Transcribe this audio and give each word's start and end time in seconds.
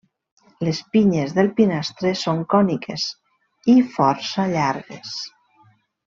Les 0.67 0.77
pinyes 0.95 1.35
del 1.39 1.49
pinastre 1.59 2.13
són 2.21 2.41
còniques 2.55 3.05
i 3.75 3.77
força 3.99 4.47
llargues. 4.57 5.15